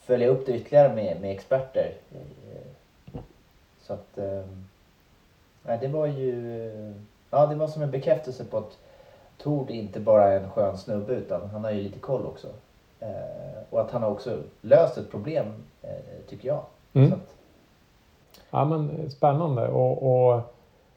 följa 0.00 0.28
upp 0.28 0.46
det 0.46 0.52
ytterligare 0.52 0.94
med, 0.94 1.20
med 1.20 1.30
experter. 1.30 1.92
Så 3.82 3.92
att... 3.92 4.18
Eh, 4.18 5.80
det 5.80 5.88
var 5.88 6.06
ju... 6.06 6.72
Ja, 7.30 7.46
det 7.46 7.54
var 7.54 7.68
som 7.68 7.82
en 7.82 7.90
bekräftelse 7.90 8.44
på 8.44 8.58
att 8.58 8.78
Tord 9.42 9.70
inte 9.70 10.00
bara 10.00 10.32
är 10.32 10.40
en 10.40 10.50
skön 10.50 10.78
snubbe 10.78 11.14
utan 11.14 11.50
han 11.50 11.64
har 11.64 11.70
ju 11.70 11.82
lite 11.82 11.98
koll 11.98 12.26
också. 12.26 12.48
Eh, 13.00 13.62
och 13.70 13.80
att 13.80 13.90
han 13.90 14.02
har 14.02 14.10
också 14.10 14.42
löst 14.60 14.98
ett 14.98 15.10
problem, 15.10 15.46
eh, 15.82 15.90
tycker 16.28 16.48
jag. 16.48 16.62
Mm. 16.92 17.10
Så 17.10 17.14
att, 17.14 17.34
Ja 18.50 18.64
men 18.64 19.10
spännande 19.10 19.68
och, 19.68 20.02
och 20.02 20.40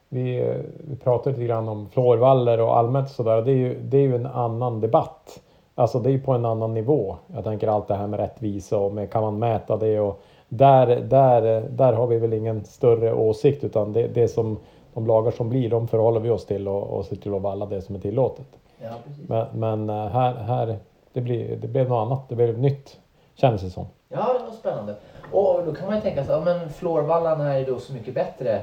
vi, 0.10 0.56
vi 0.88 0.96
pratade 0.96 1.36
lite 1.36 1.48
grann 1.48 1.70
om 1.70 1.90
fluorvaller 1.90 2.60
och 2.60 2.78
allmänt 2.78 3.10
sådär. 3.10 3.42
Det 3.42 3.52
är 3.52 3.56
ju, 3.56 3.80
det 3.80 3.98
är 3.98 4.02
ju 4.02 4.16
en 4.16 4.26
annan 4.26 4.82
debatt. 4.82 5.42
Alltså 5.76 6.00
det 6.00 6.10
är 6.10 6.12
ju 6.12 6.22
på 6.22 6.32
en 6.32 6.46
annan 6.46 6.74
nivå. 6.74 7.16
Jag 7.34 7.44
tänker 7.44 7.68
allt 7.68 7.88
det 7.88 7.96
här 7.96 8.08
med 8.08 8.20
rättvisa 8.20 8.78
och 8.78 8.94
med 8.94 9.12
kan 9.12 9.24
man 9.24 9.40
mäta 9.40 9.78
det 9.78 10.00
och 10.00 10.22
där, 10.50 10.88
där, 10.88 11.62
där 11.70 11.94
har 11.94 12.08
vi 12.08 12.18
väl 12.18 12.34
ingen 12.34 12.64
större 12.66 13.14
åsikt 13.14 13.64
utan 13.64 13.94
det, 13.94 14.08
det 14.08 14.28
som 14.28 14.58
de 14.94 15.08
lagar 15.08 15.32
som 15.32 15.50
blir 15.50 15.70
de 15.70 15.88
förhåller 15.88 16.20
vi 16.20 16.30
oss 16.30 16.46
till 16.46 16.68
och, 16.68 16.84
och 16.84 17.06
ser 17.06 17.16
till 17.16 17.34
att 17.34 17.42
valla 17.42 17.66
det 17.66 17.82
som 17.82 17.96
är 17.96 18.00
tillåtet. 18.00 18.48
ja. 18.82 18.90
Men, 19.28 19.48
men 19.54 19.90
eh, 19.90 20.08
här, 20.08 20.34
här 20.34 20.78
det, 21.14 21.22
blir, 21.22 21.56
det 21.56 21.68
blev 21.68 21.90
något 21.90 22.06
annat. 22.06 22.30
Det 22.30 22.36
blev 22.36 22.60
nytt 22.60 23.00
kändes 23.36 23.62
det 23.62 23.70
som. 23.70 23.86
Ja, 24.14 24.36
det 24.40 24.46
var 24.46 24.52
spännande. 24.52 24.96
Och 25.32 25.66
då 25.66 25.74
kan 25.74 25.86
man 25.86 25.96
ju 25.96 26.02
tänka 26.02 26.24
sig, 26.24 26.36
ja 26.36 26.42
men 26.42 26.70
fluorvallarna 26.70 27.54
är 27.54 27.60
ju 27.60 27.66
då 27.66 27.80
så 27.80 27.94
mycket 27.94 28.14
bättre. 28.14 28.62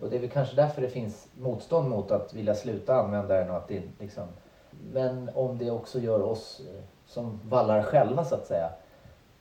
Och 0.00 0.10
det 0.10 0.16
är 0.16 0.20
väl 0.20 0.30
kanske 0.30 0.56
därför 0.56 0.82
det 0.82 0.88
finns 0.88 1.28
motstånd 1.38 1.88
mot 1.88 2.10
att 2.10 2.34
vilja 2.34 2.54
sluta 2.54 2.94
använda 2.94 3.34
den 3.34 3.50
och 3.50 3.56
att 3.56 3.68
det 3.68 3.82
liksom... 3.98 4.24
Men 4.92 5.30
om 5.34 5.58
det 5.58 5.70
också 5.70 5.98
gör 5.98 6.22
oss 6.22 6.60
eh, 6.60 6.82
som 7.06 7.40
vallar 7.48 7.82
själva 7.82 8.24
så 8.24 8.34
att 8.34 8.46
säga 8.46 8.68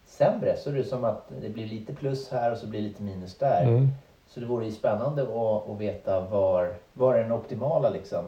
sämre 0.05 0.57
så 0.57 0.69
är 0.69 0.73
det 0.73 0.83
som 0.83 1.03
att 1.03 1.31
det 1.41 1.49
blir 1.49 1.65
lite 1.65 1.93
plus 1.93 2.31
här 2.31 2.51
och 2.51 2.57
så 2.57 2.67
blir 2.67 2.81
det 2.81 2.87
lite 2.87 3.03
minus 3.03 3.37
där. 3.37 3.63
Mm. 3.63 3.87
Så 4.27 4.39
det 4.39 4.45
vore 4.45 4.65
ju 4.65 4.71
spännande 4.71 5.21
att, 5.21 5.69
att 5.69 5.77
veta 5.77 6.19
var, 6.19 6.73
var 6.93 7.15
är 7.15 7.23
den 7.23 7.31
optimala 7.31 7.89
liksom 7.89 8.23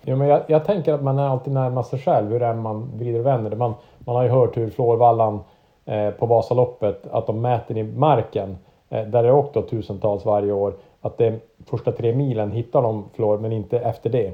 Ja, 0.00 0.16
men 0.16 0.28
jag, 0.28 0.42
jag 0.46 0.64
tänker 0.64 0.92
att 0.92 1.02
man 1.02 1.18
är 1.18 1.28
alltid 1.28 1.52
närmast 1.52 1.90
sig 1.90 1.98
själv, 1.98 2.30
hur 2.30 2.42
än 2.42 2.58
man 2.62 2.90
vrider 2.94 3.18
och 3.18 3.26
vänder 3.26 3.50
det. 3.50 3.56
Man, 3.56 3.74
man 3.98 4.16
har 4.16 4.22
ju 4.22 4.28
hört 4.28 4.56
hur 4.56 4.70
Florvallan 4.70 5.40
på 6.18 6.26
Vasaloppet, 6.26 7.06
att 7.10 7.26
de 7.26 7.40
mäter 7.40 7.76
i 7.78 7.82
marken, 7.82 8.58
eh, 8.88 9.04
där 9.04 9.22
det 9.22 9.28
är 9.28 9.52
då 9.52 9.62
tusentals 9.62 10.24
varje 10.24 10.52
år, 10.52 10.74
att 11.00 11.18
det 11.18 11.34
första 11.66 11.92
tre 11.92 12.14
milen 12.14 12.52
hittar 12.52 12.82
de 12.82 13.04
flår, 13.14 13.38
men 13.38 13.52
inte 13.52 13.78
efter 13.78 14.10
det. 14.10 14.32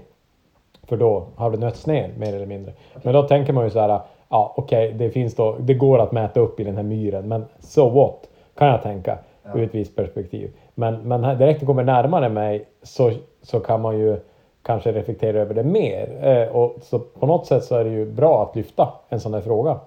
För 0.82 0.96
då 0.96 1.26
har 1.36 1.50
det 1.50 1.58
nötts 1.58 1.86
ner 1.86 2.10
mer 2.18 2.34
eller 2.34 2.46
mindre. 2.46 2.72
Men 3.02 3.14
då 3.14 3.22
tänker 3.22 3.52
man 3.52 3.64
ju 3.64 3.70
så 3.70 3.80
här, 3.80 4.00
ja 4.28 4.52
okej, 4.56 4.92
det 4.92 5.10
finns 5.10 5.34
då, 5.34 5.56
det 5.60 5.74
går 5.74 5.98
att 5.98 6.12
mäta 6.12 6.40
upp 6.40 6.60
i 6.60 6.64
den 6.64 6.76
här 6.76 6.82
myren, 6.82 7.28
men 7.28 7.44
so 7.58 7.88
what? 7.88 8.28
Kan 8.54 8.68
jag 8.68 8.82
tänka 8.82 9.18
ur 9.54 9.62
ett 9.62 9.74
visst 9.74 9.96
perspektiv. 9.96 10.50
Men, 10.74 10.94
men 10.94 11.38
direkt 11.38 11.60
det 11.60 11.66
kommer 11.66 11.84
närmare 11.84 12.28
mig 12.28 12.64
så, 12.82 13.12
så 13.42 13.60
kan 13.60 13.80
man 13.80 13.98
ju 13.98 14.16
kanske 14.62 14.92
reflektera 14.92 15.40
över 15.40 15.54
det 15.54 15.64
mer. 15.64 16.18
Eh, 16.22 16.56
och 16.56 16.76
så 16.82 16.98
på 16.98 17.26
något 17.26 17.46
sätt 17.46 17.64
så 17.64 17.76
är 17.76 17.84
det 17.84 17.90
ju 17.90 18.06
bra 18.06 18.42
att 18.42 18.56
lyfta 18.56 18.88
en 19.08 19.20
sån 19.20 19.34
här 19.34 19.40
fråga 19.40 19.78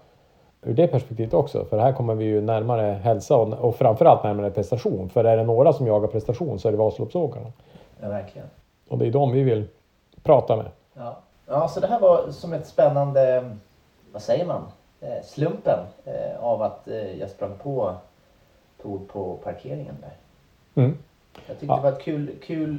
ur 0.68 0.74
det 0.74 0.88
perspektivet 0.88 1.34
också. 1.34 1.66
För 1.66 1.78
här 1.78 1.94
kommer 1.94 2.16
vi 2.16 2.26
ju 2.26 2.42
närmare 2.42 2.82
hälsa 2.82 3.36
och, 3.36 3.54
och 3.54 3.76
framförallt 3.76 4.24
närmare 4.24 4.52
prestation. 4.52 5.10
För 5.10 5.24
är 5.24 5.38
det 5.38 5.44
några 5.44 5.74
som 5.74 5.88
jagar 5.88 6.08
prestation 6.08 6.60
så 6.60 6.68
är 6.68 6.72
det 6.72 6.78
Vasaloppsåkarna. 6.78 7.52
Ja, 8.02 8.10
verkligen. 8.10 8.48
Och 8.88 8.98
det 8.98 9.08
är 9.08 9.12
de 9.12 9.32
vi 9.32 9.44
vill 9.44 9.68
prata 10.24 10.56
med. 10.56 10.66
Ja. 10.94 11.18
ja, 11.46 11.68
så 11.68 11.80
det 11.80 11.88
här 11.88 12.00
var 12.00 12.32
som 12.32 12.54
ett 12.54 12.68
spännande, 12.68 13.52
vad 14.12 14.22
säger 14.22 14.46
man, 14.46 14.62
eh, 15.02 15.24
slumpen 15.24 15.80
eh, 16.06 16.44
av 16.44 16.62
att 16.62 16.88
eh, 16.88 17.20
jag 17.20 17.30
sprang 17.30 17.54
på 17.64 17.94
Tord 18.82 19.08
på 19.08 19.38
parkeringen 19.44 19.96
där. 20.02 20.14
Mm. 20.84 20.98
Jag 21.48 21.60
tyckte 21.60 21.66
Ja. 21.66 21.76
det 21.76 21.82
var 21.82 21.92
ett 21.92 22.04
kul, 22.04 22.36
kul, 22.46 22.78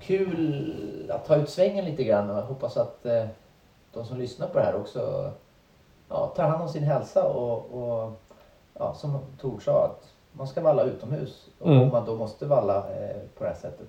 kul 0.00 0.74
att 1.10 1.26
ta 1.26 1.36
ut 1.36 1.50
svängen 1.50 1.84
lite 1.84 2.04
grann 2.04 2.30
och 2.30 2.36
hoppas 2.36 2.76
att 2.76 3.06
de 3.92 4.04
som 4.04 4.18
lyssnar 4.18 4.46
på 4.46 4.58
det 4.58 4.64
här 4.64 4.76
också 4.76 5.30
ja, 6.08 6.26
tar 6.36 6.44
hand 6.44 6.62
om 6.62 6.68
sin 6.68 6.82
hälsa 6.82 7.28
och, 7.28 7.58
och 7.82 8.12
ja, 8.78 8.94
som 8.94 9.18
Tord 9.40 9.64
sa 9.64 9.84
att 9.84 10.04
man 10.32 10.46
ska 10.46 10.60
valla 10.60 10.82
utomhus 10.82 11.48
och 11.60 11.66
Mm. 11.66 11.82
om 11.82 11.88
man 11.88 12.04
då 12.06 12.14
måste 12.14 12.46
valla 12.46 12.76
eh, 12.76 13.16
på 13.38 13.44
det 13.44 13.50
här 13.50 13.56
sättet 13.56 13.88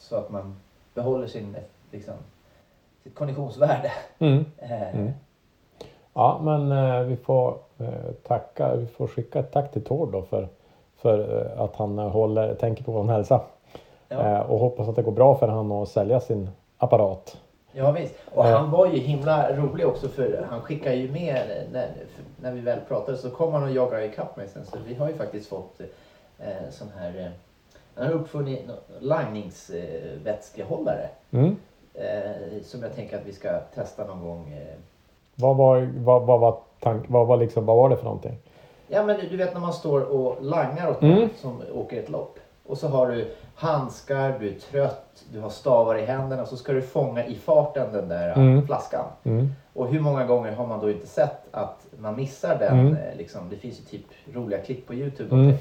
så 0.00 0.16
att 0.16 0.30
man 0.30 0.56
behåller 0.94 1.26
sin, 1.26 1.56
liksom, 1.90 2.14
sitt 3.02 3.14
konditionsvärde. 3.14 3.92
Mm. 4.18 4.44
Eh, 4.58 4.94
Mm. 4.94 5.12
Ja, 6.14 6.40
men 6.42 6.72
eh, 6.72 7.00
vi 7.02 7.16
får 7.16 7.54
eh, 7.78 7.88
tacka, 8.26 8.74
vi 8.76 8.86
får 8.86 9.06
skicka 9.06 9.38
ett 9.38 9.52
tack 9.52 9.72
till 9.72 9.84
Tord 9.84 10.12
då 10.12 10.22
för, 10.22 10.48
för 10.96 11.42
eh, 11.54 11.60
att 11.60 11.76
han 11.76 11.98
eh, 11.98 12.08
håller, 12.08 12.54
tänker 12.54 12.84
på 12.84 12.92
vår 12.92 13.04
hälsa. 13.04 13.40
ja. 14.08 14.16
Eh, 14.20 14.40
och 14.40 14.58
hoppas 14.58 14.88
att 14.88 14.96
det 14.96 15.02
går 15.02 15.12
bra 15.12 15.34
för 15.34 15.48
han 15.48 15.72
att 15.72 15.88
sälja 15.88 16.20
sin 16.20 16.50
apparat. 16.78 17.36
Ja 17.78 17.90
visst. 17.92 18.14
Och 18.34 18.44
han 18.44 18.70
var 18.70 18.86
ju 18.86 18.98
himla 18.98 19.56
rolig 19.56 19.86
också 19.86 20.08
för 20.08 20.46
han 20.50 20.60
skickade 20.62 20.96
ju 20.96 21.10
med 21.12 21.66
när, 21.72 21.88
när 22.40 22.52
vi 22.52 22.60
väl 22.60 22.78
pratade 22.88 23.18
så 23.18 23.30
kom 23.30 23.52
han 23.52 23.62
och 23.62 23.70
jagade 23.70 24.04
ikapp 24.06 24.36
mig 24.36 24.48
sen. 24.48 24.66
Så 24.66 24.76
vi 24.86 24.94
har 24.94 25.08
ju 25.08 25.14
faktiskt 25.14 25.48
fått 25.48 25.80
eh, 26.38 26.46
sån 26.70 26.88
här 26.98 27.20
eh, 27.20 27.26
han 27.94 28.06
har 28.06 28.12
uppfunnit 28.14 28.66
nå- 28.68 28.74
langningsvätskehållare 29.00 31.08
Mm. 31.30 31.56
eh, 31.94 32.62
som 32.64 32.82
jag 32.82 32.94
tänker 32.94 33.16
att 33.18 33.26
vi 33.26 33.32
ska 33.32 33.58
testa 33.74 34.04
någon 34.06 34.24
gång. 34.24 34.52
Eh. 34.52 34.74
Vad, 35.34 35.56
var, 35.56 35.88
vad, 35.96 36.22
vad, 36.26 36.40
var 36.40 36.58
tank, 36.80 37.04
vad, 37.08 37.26
var 37.26 37.36
liksom, 37.36 37.66
vad 37.66 37.76
var 37.76 37.88
det 37.88 37.96
för 37.96 38.04
någonting? 38.04 38.38
Ja 38.88 39.02
men 39.04 39.20
du 39.30 39.36
vet 39.36 39.54
när 39.54 39.60
man 39.60 39.72
står 39.72 40.00
och 40.00 40.44
langar 40.44 40.90
åt 40.90 41.02
Mm. 41.02 41.18
någon 41.20 41.28
som 41.36 41.62
åker 41.74 41.98
ett 42.02 42.08
lopp. 42.10 42.38
Och 42.68 42.78
så 42.78 42.88
har 42.88 43.06
du 43.10 43.30
handskar, 43.54 44.38
du 44.40 44.48
är 44.48 44.54
trött, 44.58 45.24
du 45.32 45.40
har 45.40 45.50
stavar 45.50 45.94
i 45.98 46.04
händerna 46.04 46.46
så 46.46 46.56
ska 46.56 46.72
du 46.72 46.82
fånga 46.82 47.26
i 47.26 47.34
farten 47.34 47.92
den 47.92 48.08
där 48.08 48.32
Mm. 48.36 48.66
flaskan. 48.66 49.04
Mm. 49.24 49.48
Och 49.74 49.88
hur 49.88 50.00
många 50.00 50.24
gånger 50.26 50.52
har 50.52 50.66
man 50.66 50.80
då 50.80 50.90
inte 50.90 51.06
sett 51.06 51.42
att 51.50 51.86
man 51.98 52.16
missar 52.16 52.58
den? 52.58 52.78
Mm. 52.80 52.92
eh, 52.96 53.16
Liksom, 53.16 53.40
det 53.50 53.56
finns 53.56 53.80
ju 53.80 53.84
typ 53.84 54.06
roliga 54.34 54.60
klipp 54.60 54.86
på 54.86 54.94
Youtube. 54.94 55.34
Mm. 55.34 55.46
om 55.46 55.52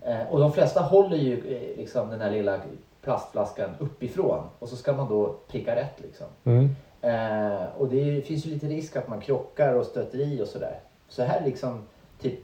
det. 0.00 0.12
Eh, 0.12 0.32
och 0.32 0.40
de 0.40 0.52
flesta 0.52 0.80
håller 0.80 1.16
ju 1.16 1.34
eh, 1.56 1.76
liksom, 1.78 2.10
den 2.10 2.20
här 2.20 2.30
lilla 2.30 2.60
plastflaskan 3.02 3.70
uppifrån. 3.78 4.44
Och 4.58 4.68
så 4.68 4.76
ska 4.76 4.92
man 4.92 5.08
då 5.08 5.34
pricka 5.48 5.76
rätt. 5.76 6.00
Liksom. 6.02 6.26
Mm. 6.44 6.76
Eh, 7.00 7.62
och 7.78 7.88
det 7.88 8.16
är- 8.16 8.20
finns 8.20 8.46
ju 8.46 8.50
lite 8.50 8.66
risk 8.66 8.96
att 8.96 9.08
man 9.08 9.20
krockar 9.20 9.74
och 9.74 9.86
stöter 9.86 10.18
i 10.18 10.42
och 10.42 10.46
sådär. 10.48 10.78
Så 11.08 11.22
här 11.22 11.42
liksom 11.44 11.82
typ 12.20 12.40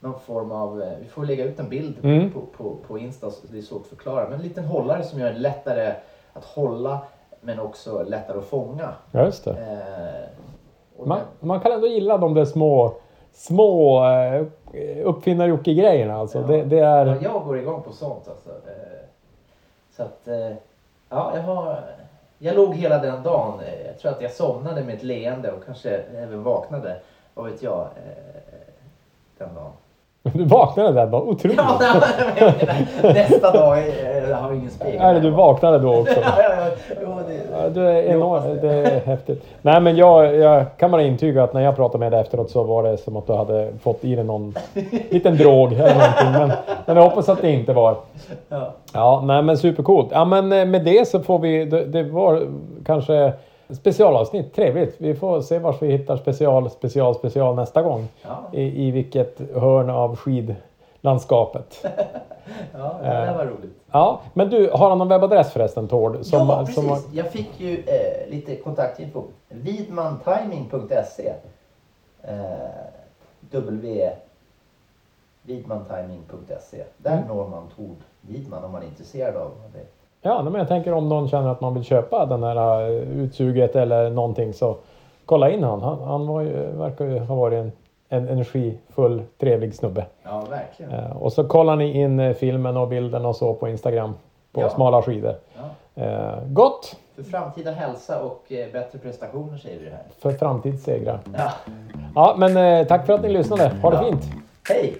någon 0.00 0.20
form 0.20 0.52
av, 0.52 0.82
eh, 0.82 0.88
vi 1.00 1.08
får 1.08 1.24
lägga 1.24 1.44
ut 1.44 1.58
en 1.60 1.68
bild 1.68 2.04
Mm. 2.04 2.30
på, 2.32 2.40
på, 2.40 2.76
på 2.88 2.98
Insta, 2.98 3.30
så 3.30 3.46
det 3.50 3.58
är 3.58 3.62
svårt 3.62 3.82
att 3.82 3.88
förklara. 3.88 4.24
Men 4.24 4.32
en 4.32 4.42
liten 4.42 4.64
hållare 4.64 5.02
som 5.04 5.20
gör 5.20 5.32
det 5.32 5.38
lättare 5.38 5.94
att 6.32 6.44
hålla 6.44 6.98
men 7.40 7.60
också 7.60 8.02
lättare 8.02 8.38
att 8.38 8.44
fånga. 8.44 8.88
Ja, 9.12 9.24
just 9.24 9.44
det. 9.44 9.50
Eh, 9.50 11.06
Man, 11.06 11.18
den- 11.18 11.48
man 11.48 11.60
kan 11.60 11.72
ändå 11.72 11.86
gilla 11.86 12.18
de 12.18 12.34
där 12.34 12.44
små, 12.44 12.92
små 13.32 14.04
eh, 14.04 14.46
uppfinnar-Jocke-grejerna 15.04 16.16
alltså. 16.16 16.38
Ja. 16.40 16.46
Det, 16.46 16.62
det 16.62 16.76
Ja, 16.76 16.86
är... 16.86 17.18
jag 17.22 17.44
går 17.44 17.58
igång 17.58 17.82
på 17.82 17.92
sånt 17.92 18.28
alltså. 18.28 18.50
Eh, 18.50 18.98
Så 19.96 20.02
att, 20.02 20.28
eh, 20.28 20.50
ja, 21.08 21.32
jag 21.36 21.42
har... 21.42 21.80
Jag 22.42 22.56
låg 22.56 22.74
hela 22.74 22.98
den 22.98 23.22
dagen. 23.22 23.60
eh, 23.60 23.86
Jag 23.86 23.98
tror 23.98 24.12
att 24.12 24.22
jag 24.22 24.32
somnade 24.32 24.82
med 24.84 24.94
ett 24.94 25.02
leende 25.02 25.52
och 25.52 25.64
kanske 25.66 25.90
även 25.96 26.42
vaknade. 26.42 26.96
Vad 27.34 27.46
vet 27.50 27.62
jag? 27.62 27.86
Den 29.38 29.54
dagen. 29.54 29.72
Du 30.32 30.44
vaknade 30.44 30.92
den 30.92 31.10
dagen, 31.10 31.28
otroligt! 31.28 31.58
Ja, 31.58 31.78
nej, 31.80 32.54
men 33.02 33.12
nästa 33.14 33.50
dag 33.50 33.78
eh, 33.78 34.28
jag 34.30 34.36
har 34.36 34.52
ingen 34.52 34.70
spegel. 34.70 35.14
Det 35.14 35.20
du 35.20 35.30
vaknade 35.30 35.78
då 35.78 35.98
också? 35.98 36.14
Jo, 37.02 37.18
det, 37.28 37.70
du 37.74 37.88
är 37.88 38.02
enorm, 38.02 38.58
det 38.60 38.68
är 38.68 39.00
häftigt. 39.00 39.44
Nej 39.62 39.80
men 39.80 39.96
jag, 39.96 40.36
jag 40.36 40.64
kan 40.76 40.90
bara 40.90 41.02
intyga 41.02 41.44
att 41.44 41.54
när 41.54 41.60
jag 41.60 41.76
pratade 41.76 41.98
med 41.98 42.12
dig 42.12 42.20
efteråt 42.20 42.50
så 42.50 42.62
var 42.62 42.82
det 42.82 42.96
som 42.98 43.16
att 43.16 43.26
du 43.26 43.32
hade 43.32 43.72
fått 43.82 44.04
i 44.04 44.14
dig 44.14 44.24
någon 44.24 44.54
liten 45.10 45.36
drog 45.36 45.72
eller 45.72 45.94
någonting. 45.94 46.32
Men, 46.32 46.52
men 46.86 46.96
jag 46.96 47.02
hoppas 47.02 47.28
att 47.28 47.42
det 47.42 47.50
inte 47.50 47.72
var. 47.72 47.96
Ja. 48.48 48.72
Ja, 48.92 49.22
nej 49.24 49.42
men 49.42 49.58
supercoolt. 49.58 50.08
Ja 50.12 50.24
men 50.24 50.52
eh, 50.52 50.66
med 50.66 50.84
det 50.84 51.08
så 51.08 51.20
får 51.20 51.38
vi, 51.38 51.64
det, 51.64 51.84
det 51.84 52.02
var 52.02 52.42
kanske 52.86 53.32
specialavsnitt, 53.74 54.54
trevligt. 54.54 54.94
Vi 54.98 55.14
får 55.14 55.40
se 55.40 55.58
var 55.58 55.76
vi 55.80 55.90
hittar 55.96 56.16
special, 56.16 56.70
special, 56.70 57.14
special 57.14 57.56
nästa 57.56 57.82
gång. 57.82 58.08
Ja, 58.22 58.44
I, 58.52 58.86
i 58.88 58.90
vilket 58.90 59.40
hörn 59.54 59.90
av 59.90 60.16
skidlandskapet. 60.16 61.80
ja, 62.72 62.98
det 63.02 63.08
här 63.08 63.36
var 63.36 63.44
roligt. 63.46 63.76
Ja, 63.90 64.20
men 64.34 64.50
du, 64.50 64.70
har 64.70 64.88
han 64.88 64.98
någon 64.98 65.08
webbadress 65.08 65.52
förresten 65.52 65.88
Tord? 65.88 66.24
Som, 66.24 66.48
ja, 66.48 66.58
precis. 66.58 66.74
som 66.74 66.98
Jag 67.12 67.30
fick 67.32 67.60
ju 67.60 67.78
eh, 67.78 68.30
lite 68.30 68.56
kontaktinfo. 68.56 69.24
Vidmantiming.se 69.48 71.32
eh, 72.22 72.34
W 73.50 74.10
Vidmantiming.se 75.42 76.84
Där 76.96 77.16
Mm. 77.16 77.28
når 77.28 77.48
man 77.48 77.68
Tord 77.76 77.96
Vidman 78.20 78.64
om 78.64 78.72
man 78.72 78.82
är 78.82 78.86
intresserad 78.86 79.36
av 79.36 79.50
det. 79.72 79.86
Ja, 80.22 80.42
men 80.42 80.54
jag 80.54 80.68
tänker 80.68 80.92
om 80.92 81.08
någon 81.08 81.28
känner 81.28 81.48
att 81.48 81.60
man 81.60 81.74
vill 81.74 81.84
köpa 81.84 82.26
den 82.26 82.42
här 82.42 82.80
eh, 82.82 82.88
utsuget 82.96 83.76
eller 83.76 84.10
någonting 84.10 84.52
så 84.52 84.76
kolla 85.26 85.50
in 85.50 85.62
han. 85.64 85.80
Han, 85.82 86.02
han 86.02 86.26
var 86.26 86.40
ju, 86.40 86.66
verkar 86.72 87.04
ju 87.04 87.18
ha 87.18 87.34
varit 87.34 87.56
en, 87.58 87.72
en 88.08 88.28
energifull, 88.28 89.22
trevlig 89.40 89.74
snubbe. 89.74 90.06
Ja, 90.22 90.42
verkligen. 90.50 90.92
Eh, 90.92 91.16
och 91.22 91.32
så 91.32 91.44
kollar 91.44 91.76
ni 91.76 92.00
in 92.00 92.20
eh, 92.20 92.32
filmen 92.34 92.76
och 92.76 92.88
bilden 92.88 93.24
och 93.26 93.36
så 93.36 93.54
på 93.54 93.68
Instagram 93.68 94.14
på 94.52 94.60
Ja. 94.60 94.68
smala 94.70 95.02
skidor. 95.02 95.34
Ja. 95.94 96.02
Eh, 96.02 96.38
gott 96.46 96.96
För 97.16 97.22
framtida 97.22 97.70
hälsa 97.70 98.22
och 98.22 98.52
eh, 98.52 98.72
bättre 98.72 98.98
prestationer 98.98 99.58
säger 99.58 99.78
vi 99.78 99.84
det 99.84 99.90
här. 99.90 100.04
för 100.18 100.30
framtidssegrar. 100.32 101.20
Ja. 101.36 101.50
Ja, 102.14 102.34
men 102.38 102.56
eh, 102.80 102.86
tack 102.86 103.06
för 103.06 103.12
att 103.12 103.22
ni 103.22 103.28
lyssnade. 103.28 103.72
Ha 103.82 103.90
det 103.90 103.96
Ja. 103.96 104.02
fint! 104.02 104.22
Hej! 104.68 104.96